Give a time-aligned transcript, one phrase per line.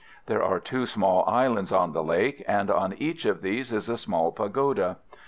[0.25, 3.97] There are two small islands on the lake, and on each of these is a
[3.97, 4.97] small pagoda.